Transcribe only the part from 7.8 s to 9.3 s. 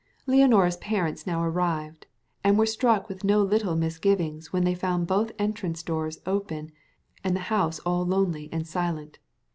all lonely and silent.